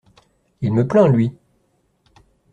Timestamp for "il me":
0.61-0.87